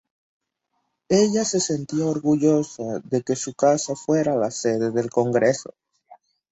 Ella 1.09 1.45
se 1.45 1.59
sentía 1.59 2.07
orgullosa 2.07 3.01
de 3.03 3.21
que 3.21 3.35
su 3.35 3.53
casa 3.53 3.93
fuera 3.95 4.35
la 4.35 4.49
sede 4.49 4.89
del 4.89 5.11
Congreso. 5.11 5.75